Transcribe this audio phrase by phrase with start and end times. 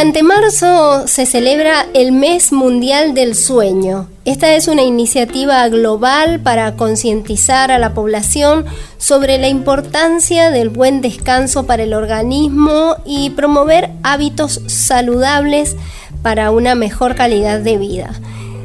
[0.00, 4.08] Durante marzo se celebra el Mes Mundial del Sueño.
[4.24, 8.64] Esta es una iniciativa global para concientizar a la población
[8.96, 15.76] sobre la importancia del buen descanso para el organismo y promover hábitos saludables
[16.22, 18.18] para una mejor calidad de vida.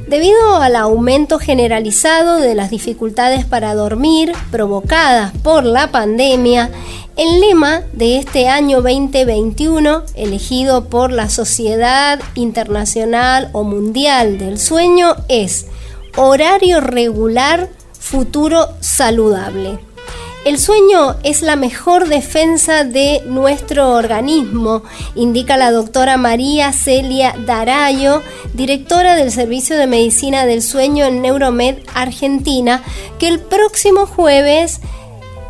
[0.08, 6.70] Debido al aumento generalizado de las dificultades para dormir provocadas por la pandemia,
[7.16, 15.16] el lema de este año 2021, elegido por la Sociedad Internacional o Mundial del Sueño,
[15.28, 15.66] es
[16.16, 17.70] Horario regular,
[18.00, 19.80] futuro saludable.
[20.46, 24.84] El sueño es la mejor defensa de nuestro organismo,
[25.16, 28.22] indica la doctora María Celia Darayo,
[28.54, 32.84] directora del Servicio de Medicina del Sueño en Neuromed Argentina,
[33.18, 34.82] que el próximo jueves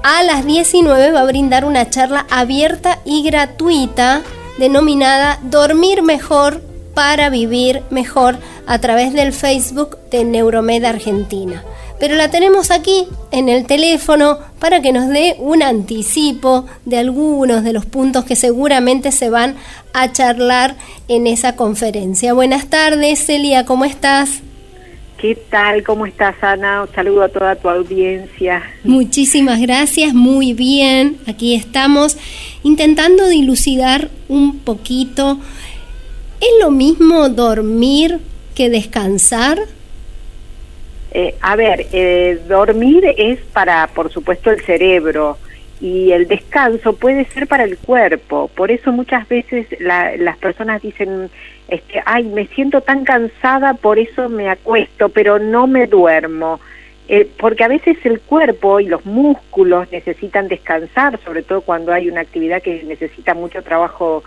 [0.04, 4.22] a las 19 va a brindar una charla abierta y gratuita
[4.58, 6.62] denominada Dormir mejor
[6.94, 11.66] para vivir mejor a través del Facebook de Neuromed Argentina
[12.00, 17.64] pero la tenemos aquí en el teléfono para que nos dé un anticipo de algunos
[17.64, 19.56] de los puntos que seguramente se van
[19.94, 20.76] a charlar
[21.08, 22.34] en esa conferencia.
[22.34, 24.42] Buenas tardes, Celia, ¿cómo estás?
[25.18, 25.84] ¿Qué tal?
[25.84, 26.84] ¿Cómo estás, Ana?
[26.84, 28.62] Un saludo a toda tu audiencia.
[28.84, 31.18] Muchísimas gracias, muy bien.
[31.26, 32.18] Aquí estamos
[32.64, 35.40] intentando dilucidar un poquito.
[36.42, 38.20] ¿Es lo mismo dormir
[38.54, 39.58] que descansar?
[41.18, 45.38] Eh, a ver, eh, dormir es para, por supuesto, el cerebro
[45.80, 48.50] y el descanso puede ser para el cuerpo.
[48.54, 51.30] Por eso muchas veces las personas dicen,
[51.70, 56.60] este, ay, me siento tan cansada, por eso me acuesto, pero no me duermo.
[57.08, 62.10] Eh, porque a veces el cuerpo y los músculos necesitan descansar, sobre todo cuando hay
[62.10, 64.22] una actividad que necesita mucho trabajo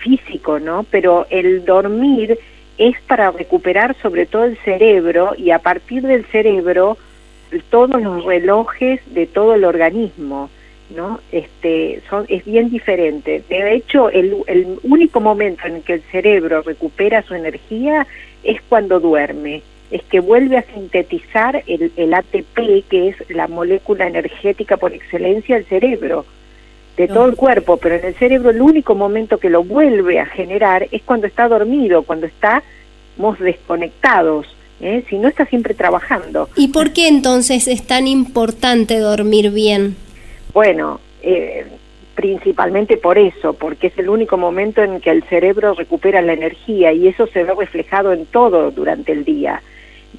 [0.00, 0.86] físico, ¿no?
[0.90, 2.38] Pero el dormir
[2.78, 6.96] es para recuperar sobre todo el cerebro y a partir del cerebro
[7.70, 10.50] todos los relojes de todo el organismo,
[10.94, 11.20] ¿no?
[11.30, 13.44] Este, son, es bien diferente.
[13.48, 18.06] De hecho, el, el único momento en que el cerebro recupera su energía
[18.42, 24.08] es cuando duerme, es que vuelve a sintetizar el, el ATP, que es la molécula
[24.08, 26.24] energética por excelencia del cerebro
[26.96, 30.26] de todo el cuerpo, pero en el cerebro el único momento que lo vuelve a
[30.26, 34.46] generar es cuando está dormido, cuando estamos desconectados,
[34.80, 35.04] ¿eh?
[35.08, 36.48] si no está siempre trabajando.
[36.56, 39.96] ¿Y por qué entonces es tan importante dormir bien?
[40.52, 41.66] Bueno, eh,
[42.14, 46.92] principalmente por eso, porque es el único momento en que el cerebro recupera la energía
[46.92, 49.60] y eso se ve reflejado en todo durante el día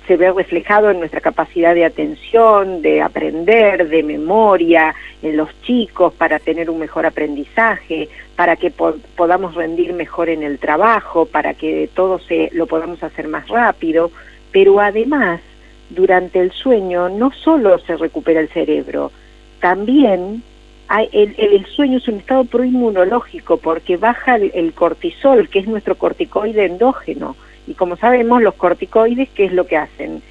[0.08, 6.14] se ve reflejado en nuestra capacidad de atención, de aprender, de memoria, en los chicos
[6.14, 11.90] para tener un mejor aprendizaje, para que podamos rendir mejor en el trabajo, para que
[11.94, 14.12] todo se lo podamos hacer más rápido,
[14.52, 15.42] pero además
[15.90, 19.12] durante el sueño no solo se recupera el cerebro,
[19.60, 20.44] también
[20.88, 26.66] hay, el, sueño es un estado proinmunológico porque baja el cortisol, que es nuestro corticoide
[26.66, 27.36] endógeno,
[27.68, 30.22] y como sabemos, los corticoides, ¿qué es lo que hacen?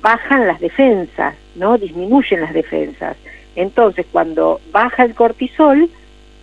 [0.00, 1.78] Bajan las defensas, ¿no?
[1.78, 3.16] Disminuyen las defensas.
[3.54, 5.88] Entonces, cuando baja el cortisol,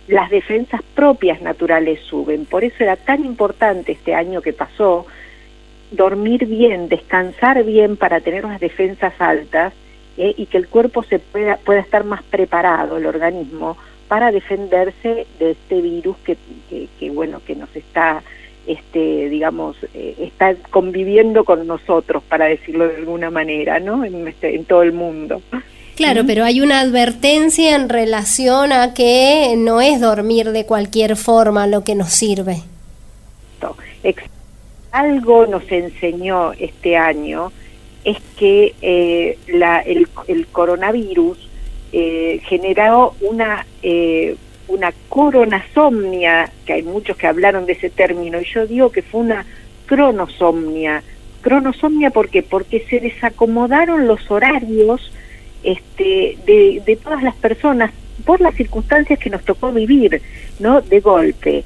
[0.08, 2.46] las defensas propias naturales suben.
[2.46, 5.06] Por eso era tan importante este año que pasó
[5.90, 9.72] dormir bien, descansar bien para tener unas defensas altas
[10.16, 10.34] ¿eh?
[10.36, 13.76] y que el cuerpo se pueda, pueda estar más preparado, el organismo,
[14.08, 16.36] para defenderse de este virus que,
[16.98, 18.22] que bueno, que nos está
[18.72, 24.04] este, digamos, eh, está conviviendo con nosotros, para decirlo de alguna manera, ¿no?
[24.04, 25.42] En, este, en todo el mundo.
[25.96, 31.66] Claro, pero hay una advertencia en relación a que no es dormir de cualquier forma
[31.66, 32.62] lo que nos sirve.
[34.92, 37.52] Algo nos enseñó este año
[38.04, 41.38] es que eh, la, el, el, coronavirus
[41.92, 44.36] eh, generó una eh,
[44.70, 49.20] una coronasomnia, que hay muchos que hablaron de ese término, y yo digo que fue
[49.20, 49.44] una
[49.86, 51.02] cronosomnia.
[51.42, 52.42] Cronosomnia, ¿por qué?
[52.42, 55.12] Porque se desacomodaron los horarios
[55.62, 57.90] este, de, de todas las personas
[58.24, 60.22] por las circunstancias que nos tocó vivir,
[60.58, 60.80] ¿no?
[60.80, 61.64] De golpe.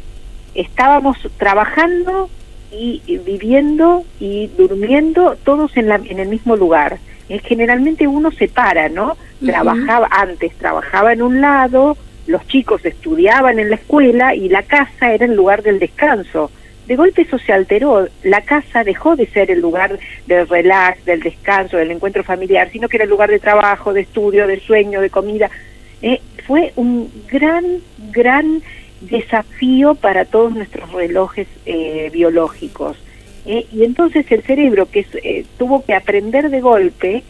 [0.55, 2.31] Estábamos trabajando
[2.71, 6.99] y viviendo y durmiendo todos en, la, en el mismo lugar.
[7.29, 9.17] Eh, generalmente uno se para, ¿no?
[9.45, 15.13] Trabajaba antes, trabajaba en un lado, los chicos estudiaban en la escuela y la casa
[15.13, 16.51] era el lugar del descanso.
[16.87, 21.21] De golpe eso se alteró, la casa dejó de ser el lugar del relax, del
[21.21, 25.01] descanso, del encuentro familiar, sino que era el lugar de trabajo, de estudio, de sueño,
[25.01, 25.51] de comida.
[26.03, 27.81] Eh, fue un gran,
[28.11, 28.63] gran
[29.01, 32.97] desafío para todos nuestros relojes eh, biológicos.
[33.47, 33.67] ¿eh?
[33.73, 37.23] y entonces el cerebro que eh, tuvo que aprender de golpe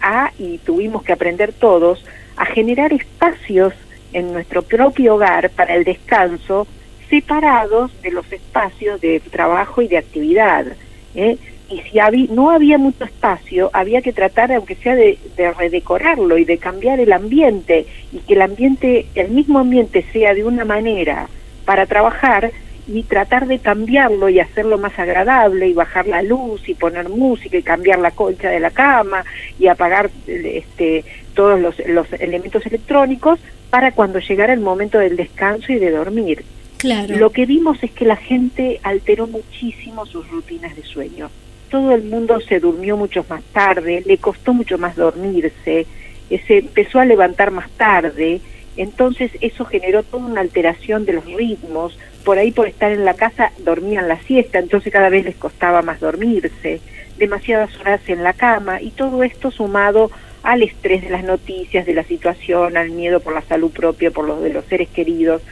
[0.00, 2.02] a, y tuvimos que aprender todos,
[2.36, 3.74] a generar espacios
[4.12, 6.66] en nuestro propio hogar para el descanso
[7.08, 10.66] separados de los espacios de trabajo y de actividad.
[11.14, 11.36] ¿eh?
[11.68, 16.38] Y si había, no había mucho espacio, había que tratar, aunque sea de, de, redecorarlo
[16.38, 20.64] y de cambiar el ambiente, y que el ambiente, el mismo ambiente sea de una
[20.64, 21.28] manera
[21.64, 22.52] para trabajar
[22.88, 27.56] y tratar de cambiarlo y hacerlo más agradable y bajar la luz y poner música
[27.56, 29.24] y cambiar la colcha de la cama
[29.58, 31.04] y apagar este,
[31.34, 36.44] todos los, los elementos electrónicos para cuando llegara el momento del descanso y de dormir.
[36.78, 37.16] Claro.
[37.16, 41.30] Lo que vimos es que la gente alteró muchísimo sus rutinas de sueño.
[41.70, 45.86] Todo el mundo se durmió mucho más tarde, le costó mucho más dormirse,
[46.30, 48.40] eh, se empezó a levantar más tarde,
[48.76, 53.14] entonces eso generó toda una alteración de los ritmos, por ahí por estar en la
[53.14, 56.80] casa dormían la siesta, entonces cada vez les costaba más dormirse,
[57.18, 60.10] demasiadas horas en la cama y todo esto sumado
[60.46, 64.24] al estrés de las noticias, de la situación, al miedo por la salud propia, por
[64.24, 65.42] los de los seres queridos,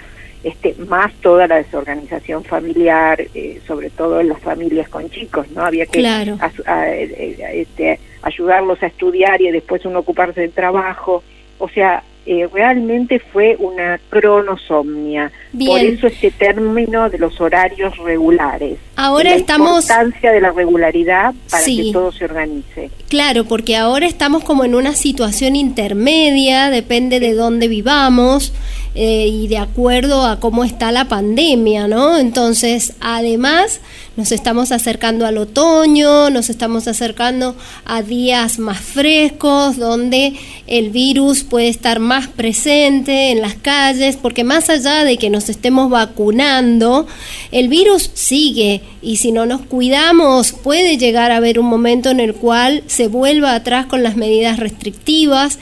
[0.45, 5.65] este, más toda la desorganización familiar, eh, sobre todo en las familias con chicos, ¿no?
[5.65, 6.39] Había que claro.
[6.69, 11.25] Eh, este, ayudarlos a estudiar y después uno ocuparse del trabajo.
[11.59, 15.31] O sea, eh, realmente fue una cronosomnia.
[15.53, 18.79] Por eso este término de los horarios regulares.
[18.97, 19.85] Ahora la estamos.
[19.85, 22.91] importancia de la regularidad para que todo se organice.
[23.09, 28.53] Claro, porque ahora estamos como en una situación intermedia, depende de dónde vivamos.
[28.97, 32.17] Eh, y de acuerdo a cómo está la pandemia, ¿no?
[32.17, 33.81] Entonces, además,
[34.17, 40.35] nos estamos acercando al otoño, nos estamos acercando a días más frescos, donde
[40.69, 45.49] el virus puede estar más presente en las calles, porque más allá de que nos
[45.49, 47.09] estemos vacunando,
[47.51, 52.21] el virus sigue y si no nos cuidamos puede llegar a haber un momento en
[52.21, 55.59] el cual se vuelva atrás con las medidas restrictivas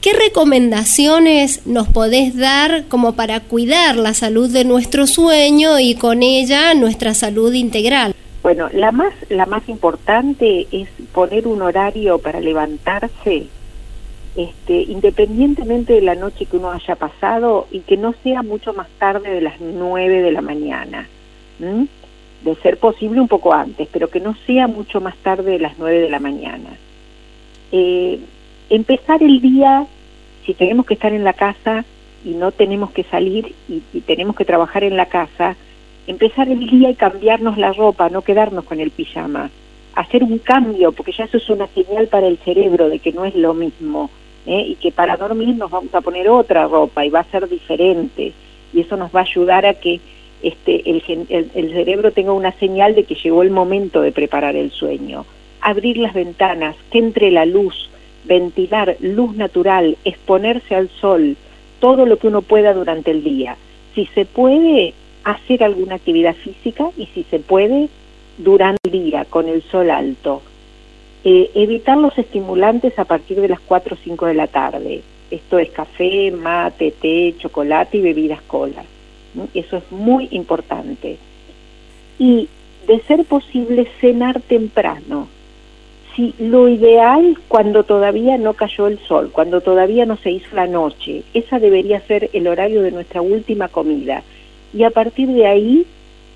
[0.00, 6.22] ¿Qué recomendaciones nos podés dar como para cuidar la salud de nuestro sueño y con
[6.22, 8.14] ella nuestra salud integral?
[8.44, 13.48] Bueno, la más, la más importante es poner un horario para levantarse,
[14.36, 18.88] este, independientemente de la noche que uno haya pasado y que no sea mucho más
[19.00, 21.08] tarde de las 9 de la mañana.
[21.58, 25.76] De ser posible un poco antes, pero que no sea mucho más tarde de las
[25.76, 26.70] 9 de la mañana.
[27.72, 28.20] Eh,
[28.70, 29.86] empezar el día,
[30.44, 31.84] si tenemos que estar en la casa
[32.24, 35.56] y no tenemos que salir y, tenemos que trabajar en la casa,
[36.06, 39.50] empezar el día y cambiarnos la ropa, no quedarnos con el pijama,
[39.94, 43.24] hacer un cambio, porque ya eso es una señal para el cerebro de que no
[43.24, 44.10] es lo mismo,
[44.46, 44.64] ¿eh?
[44.68, 48.32] y que para dormir nos vamos a poner otra ropa y va a ser diferente,
[48.72, 50.00] y eso nos va a ayudar a que
[50.42, 51.02] este, el,
[51.54, 55.24] el cerebro tenga una señal de que llegó el momento de preparar el sueño.
[55.60, 57.90] Abrir las ventanas, que entre la luz,
[58.28, 61.36] ventilar luz natural, exponerse al sol,
[61.80, 63.56] todo lo que uno pueda durante el día.
[63.94, 64.94] Si se puede,
[65.24, 67.88] hacer alguna actividad física y si se puede,
[68.38, 70.42] durante el día, con el sol alto.
[71.24, 75.02] Eh, evitar los estimulantes a partir de las 4 o 5 de la tarde.
[75.30, 78.84] Esto es café, mate, té, chocolate y bebidas cola.
[79.52, 81.18] Eso es muy importante.
[82.18, 82.48] Y
[82.86, 85.28] de ser posible, cenar temprano
[86.18, 90.66] si lo ideal cuando todavía no cayó el sol, cuando todavía no se hizo la
[90.66, 94.24] noche, esa debería ser el horario de nuestra última comida.
[94.74, 95.86] Y a partir de ahí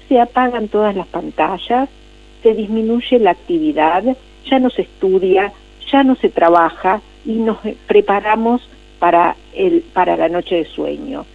[0.08, 1.88] se apagan todas las pantallas,
[2.44, 4.04] se disminuye la actividad,
[4.48, 5.52] ya no se estudia,
[5.90, 7.58] ya no se trabaja y nos
[7.88, 8.62] preparamos
[9.00, 11.26] para, el, para la noche de sueño.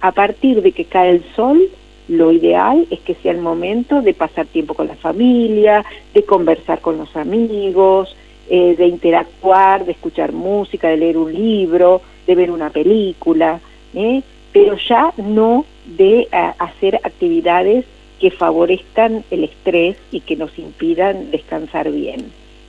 [0.00, 1.70] A partir de que cae el sol,
[2.12, 6.80] lo ideal es que sea el momento de pasar tiempo con la familia, de conversar
[6.80, 8.14] con los amigos,
[8.48, 13.60] eh, de interactuar, de escuchar música, de leer un libro, de ver una película,
[13.94, 14.22] ¿eh?
[14.52, 16.28] pero ya no de
[16.58, 17.84] hacer actividades
[18.20, 22.26] que favorezcan el estrés y que nos impidan descansar bien.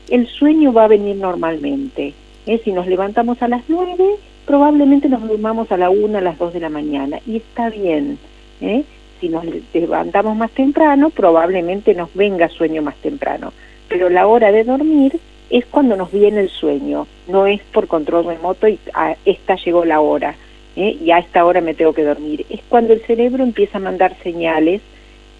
[0.09, 2.13] El sueño va a venir normalmente.
[2.47, 2.61] ¿eh?
[2.63, 6.53] Si nos levantamos a las nueve, probablemente nos durmamos a la una, a las dos
[6.53, 8.17] de la mañana, y está bien.
[8.61, 8.83] ¿eh?
[9.19, 13.53] Si nos levantamos más temprano, probablemente nos venga sueño más temprano.
[13.87, 18.25] Pero la hora de dormir es cuando nos viene el sueño, no es por control
[18.25, 20.35] remoto y a esta llegó la hora
[20.75, 20.97] ¿eh?
[20.99, 22.45] y a esta hora me tengo que dormir.
[22.49, 24.81] Es cuando el cerebro empieza a mandar señales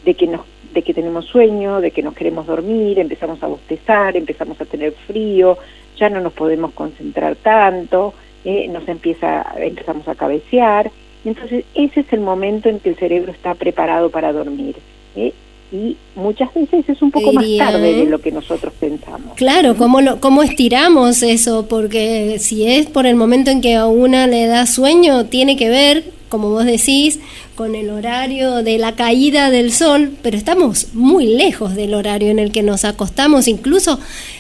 [0.06, 0.42] de que nos
[0.74, 4.92] de que tenemos sueño, de que nos queremos dormir, empezamos a bostezar, empezamos a tener
[4.92, 5.58] frío,
[5.98, 8.68] ya no nos podemos concentrar tanto, ¿eh?
[8.70, 10.89] nos empieza empezamos a cabecear
[11.25, 14.75] Entonces, ese es el momento en que el cerebro está preparado para dormir.
[15.15, 15.34] ¿eh?
[15.74, 19.34] y muchas veces es un poco más tarde de lo que nosotros pensamos.
[19.36, 21.65] Claro, ¿cómo, lo, ¿cómo estiramos eso?
[21.68, 25.70] Porque si es por el momento en que a una le da sueño, tiene que
[25.70, 27.20] ver, como vos decís,
[27.56, 32.38] con el horario de la caída del sol, pero estamos muy lejos del horario en
[32.38, 34.00] el que nos acostamos, incluso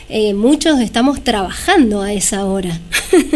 [0.09, 2.79] eh, muchos estamos trabajando a esa hora.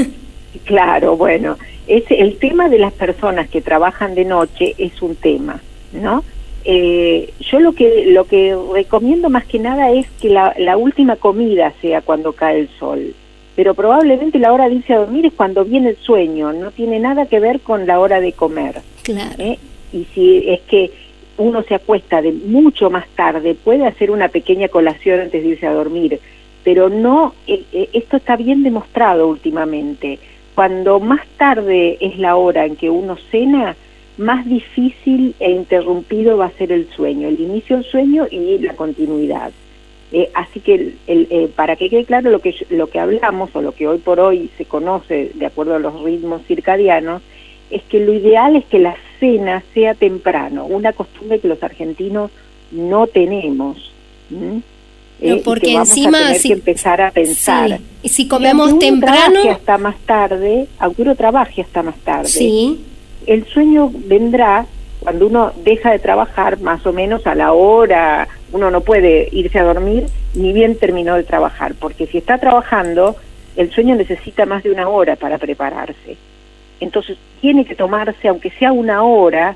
[0.66, 5.62] claro, bueno, es el tema de las personas que trabajan de noche es un tema,
[5.94, 6.24] ¿no?
[6.66, 11.16] Eh, yo lo que lo que recomiendo más que nada es que la, la, última
[11.16, 13.14] comida sea cuando cae el sol,
[13.56, 17.00] pero probablemente la hora de irse a dormir es cuando viene el sueño, no tiene
[17.00, 18.82] nada que ver con la hora de comer.
[19.04, 19.36] Claro.
[19.38, 19.58] ¿eh?
[19.94, 20.92] Y si es que
[21.38, 25.68] uno se acuesta de mucho más tarde, puede hacer una pequeña colación antes de irse
[25.68, 26.20] a dormir,
[26.66, 30.20] pero no, eh, esto está bien demostrado últimamente.
[30.58, 33.76] Cuando más tarde es la hora en que uno cena,
[34.18, 38.74] más difícil e interrumpido va a ser el sueño, el inicio del sueño y la
[38.74, 39.52] continuidad.
[40.12, 43.62] Eh, así que el, eh, para que quede claro lo que, lo que hablamos o
[43.62, 47.22] lo que hoy por hoy se conoce de acuerdo a los ritmos circadianos,
[47.70, 52.32] es que lo ideal es que la cena sea temprano, una costumbre que los argentinos
[52.72, 53.94] no tenemos.
[55.20, 57.80] Eh, porque encima si, que empezar a pensar.
[58.04, 62.28] y si comemos temprano hasta más tarde, aunque uno trabaje hasta más tarde.
[62.28, 62.86] Sí
[63.28, 64.66] el sueño vendrá
[65.02, 69.60] cuando uno deja de trabajar más o menos a la hora, uno no puede irse
[69.60, 73.16] a dormir ni bien terminó de trabajar, porque si está trabajando,
[73.56, 76.18] el sueño necesita más de una hora para prepararse.
[76.80, 79.56] Entonces tiene que tomarse, aunque sea una hora,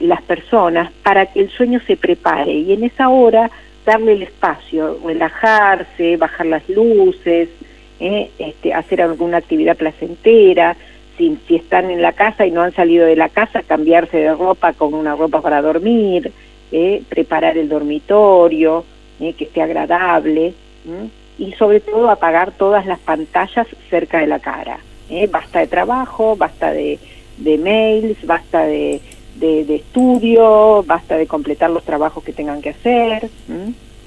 [0.00, 3.50] las personas para que el sueño se prepare y en esa hora
[3.84, 7.48] darle el espacio, relajarse, bajar las luces,
[8.00, 10.76] eh, este, hacer alguna actividad placentera,
[11.16, 14.72] si, están en la casa y no han salido de la casa, cambiarse de ropa
[14.72, 16.32] con una ropa para dormir,
[16.72, 18.84] eh, preparar el dormitorio,
[19.20, 20.54] eh, que esté agradable,
[21.38, 24.78] y sobre todo apagar todas las pantallas cerca de la cara.
[25.10, 25.28] Eh.
[25.30, 26.98] Basta de trabajo, basta de,
[27.36, 29.00] de mails, basta de,
[29.36, 33.30] de, estudio, basta de completar los trabajos que tengan que hacer.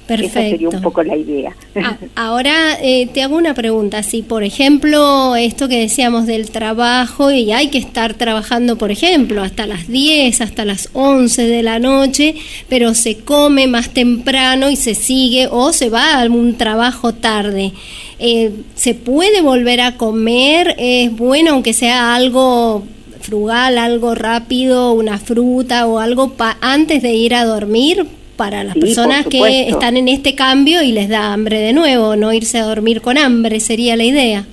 [0.08, 0.40] Perfecto.
[0.40, 1.56] Esa sería un poco la idea.
[1.76, 4.04] Ah, ahora eh, te hago una pregunta.
[4.04, 9.42] Si, por ejemplo, esto que decíamos del trabajo y hay que estar trabajando, por ejemplo,
[9.42, 12.36] hasta las 10, hasta las 11 de la noche,
[12.70, 17.74] pero se come más temprano y se sigue o se va a algún trabajo tarde.
[18.20, 20.76] Eh, ¿Se puede volver a comer?
[20.78, 22.84] ¿Es bueno aunque sea algo
[23.26, 28.06] frugal, algo rápido, una fruta o algo antes de ir a dormir?
[28.36, 32.34] para las personas que están en este cambio y les da hambre de nuevo, no
[32.34, 34.46] irse a dormir con hambre, sería la idea.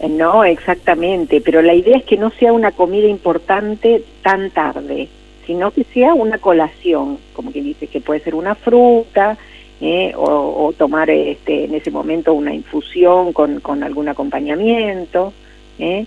[0.00, 5.08] Eh, no, exactamente, pero la idea es que no sea una comida importante tan tarde,
[5.46, 9.38] sino que sea una colación, como que dice que puede ser una fruta
[9.80, 15.32] eh, o, tomar este, en ese momento una infusión con, con algún acompañamiento.
[15.78, 16.04] Eh,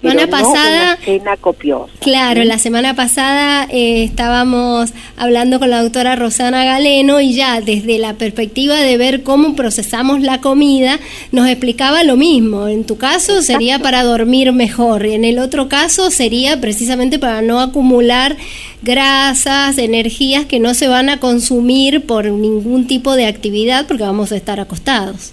[0.00, 1.92] semana pasada, cena copiosa.
[2.00, 7.98] Claro, la semana pasada eh, estábamos hablando con la doctora Rosana Galeno y ya desde
[7.98, 10.98] la perspectiva de ver cómo procesamos la comida,
[11.32, 12.68] nos explicaba lo mismo.
[12.68, 17.42] En tu caso sería para dormir mejor y en el otro caso sería precisamente para
[17.42, 18.36] no acumular
[18.82, 24.32] grasas, energías que no se van a consumir por ningún tipo de actividad porque vamos
[24.32, 25.32] a estar acostados.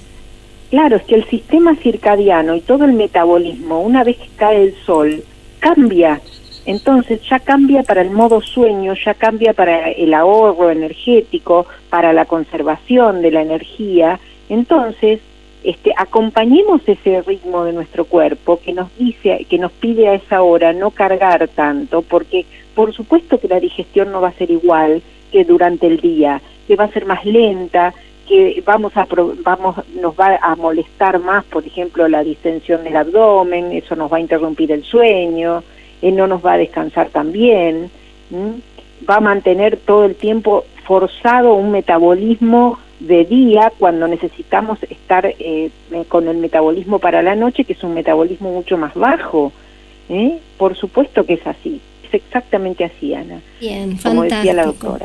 [0.70, 4.76] Claro, es que el sistema circadiano y todo el metabolismo, una vez que cae el
[4.86, 5.24] sol,
[5.60, 6.22] cambia.
[6.66, 12.26] Entonces ya cambia para el modo sueño, ya cambia para el ahorro energético, para la
[12.26, 14.20] conservación de la energía.
[14.50, 15.22] Entonces,
[15.64, 20.42] este, acompañemos ese ritmo de nuestro cuerpo que nos dice, que nos pide a esa
[20.42, 22.46] hora no cargar tanto, porque
[22.76, 26.76] por supuesto que la digestión no va a ser igual que durante el día, que
[26.76, 27.94] va a ser más lenta,
[28.28, 29.08] que vamos a
[29.44, 34.18] vamos nos va a molestar más, por ejemplo, la distensión del abdomen, eso nos va
[34.18, 35.64] a interrumpir el sueño,
[36.02, 37.90] eh, no nos va a descansar tan bien,
[39.10, 45.70] va a mantener todo el tiempo forzado un metabolismo de día cuando necesitamos estar eh,
[46.08, 49.52] con el metabolismo para la noche, que es un metabolismo mucho más bajo.
[50.10, 50.40] ¿eh?
[50.58, 51.82] Por supuesto que es así
[52.14, 53.42] exactamente así, Ana.
[53.60, 54.98] Bien, fantástico.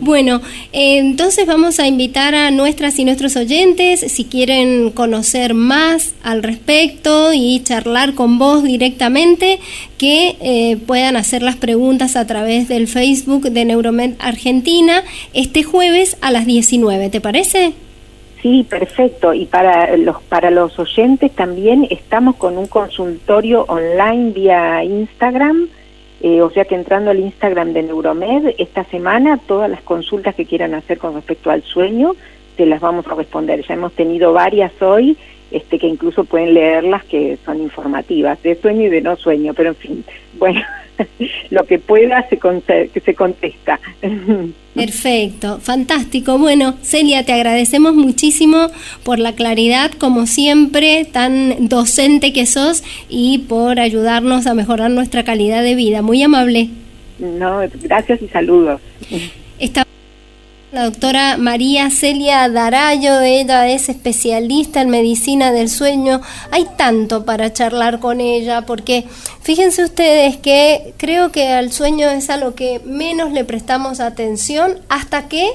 [0.00, 0.40] Bueno,
[0.72, 7.32] entonces vamos a invitar a nuestras y nuestros oyentes, si quieren conocer más al respecto
[7.32, 9.60] y charlar con vos directamente,
[9.98, 16.16] que eh, puedan hacer las preguntas a través del Facebook de Neuromed Argentina este jueves
[16.20, 17.72] a las 19, ¿te parece?
[18.42, 19.32] Sí, perfecto.
[19.34, 25.68] Y para los para los oyentes también estamos con un consultorio online vía Instagram
[26.22, 30.46] Eh, o sea que entrando al Instagram de Neuromed, esta semana todas las consultas que
[30.46, 32.14] quieran hacer con respecto al sueño,
[32.56, 33.64] se las vamos a responder.
[33.66, 35.16] Ya hemos tenido varias hoy,
[35.52, 39.70] este, que incluso pueden leerlas, que son informativas, de sueño y de no sueño, pero
[39.70, 40.04] en fin,
[40.38, 40.60] bueno,
[41.50, 42.38] lo que pueda se,
[43.00, 43.80] se contesta.
[44.74, 46.38] Perfecto, fantástico.
[46.38, 48.68] Bueno, Celia, te agradecemos muchísimo
[49.04, 55.24] por la claridad, como siempre, tan docente que sos y por ayudarnos a mejorar nuestra
[55.24, 56.00] calidad de vida.
[56.00, 56.70] Muy amable.
[57.18, 58.80] No, gracias y saludos.
[60.72, 66.22] La doctora María Celia Darayo, ella es especialista en medicina del sueño.
[66.50, 69.06] Hay tanto para charlar con ella porque
[69.42, 74.78] fíjense ustedes que creo que al sueño es a lo que menos le prestamos atención
[74.88, 75.46] hasta que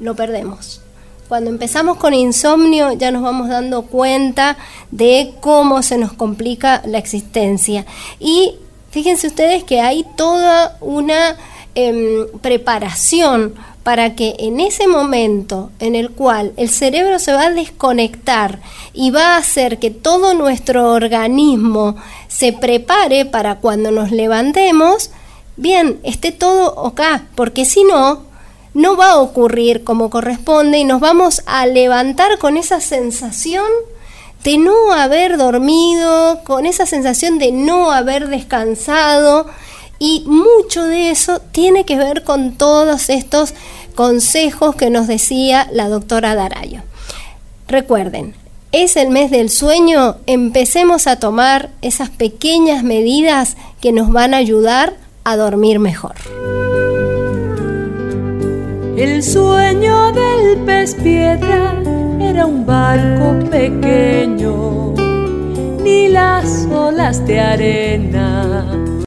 [0.00, 0.80] lo perdemos.
[1.28, 4.56] Cuando empezamos con insomnio ya nos vamos dando cuenta
[4.90, 7.86] de cómo se nos complica la existencia.
[8.18, 8.56] Y
[8.90, 11.36] fíjense ustedes que hay toda una
[11.76, 13.54] em, preparación
[13.88, 18.60] para que en ese momento en el cual el cerebro se va a desconectar
[18.92, 21.96] y va a hacer que todo nuestro organismo
[22.28, 25.08] se prepare para cuando nos levantemos,
[25.56, 28.24] bien, esté todo acá, porque si no,
[28.74, 33.64] no va a ocurrir como corresponde y nos vamos a levantar con esa sensación
[34.44, 39.46] de no haber dormido, con esa sensación de no haber descansado
[39.98, 43.54] y mucho de eso tiene que ver con todos estos
[43.94, 46.82] consejos que nos decía la doctora Darayo.
[47.66, 48.34] Recuerden,
[48.70, 54.38] es el mes del sueño, empecemos a tomar esas pequeñas medidas que nos van a
[54.38, 56.14] ayudar a dormir mejor.
[58.96, 61.74] El sueño del pez piedra
[62.20, 64.94] era un barco pequeño,
[65.82, 68.88] ni las olas de arena